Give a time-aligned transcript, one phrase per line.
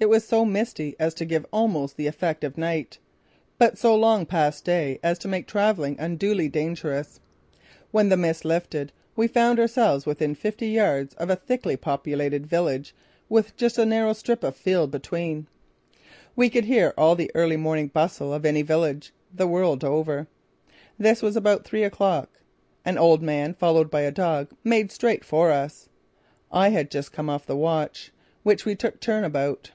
[0.00, 2.98] It was so misty as to give almost the effect of night,
[3.58, 7.18] but so long past day as to make travelling unduly dangerous.
[7.90, 12.94] When the mist lifted we found ourselves within fifty yards of a thickly populated village
[13.28, 15.48] with just a narrow strip of field between.
[16.36, 20.28] We could hear all the early morning bustle of any village, the world over.
[20.96, 22.38] This was about three o'clock.
[22.84, 25.88] An old man followed by a dog made straight for us.
[26.52, 28.12] I had just come off the watch,
[28.44, 29.72] which we took turn about.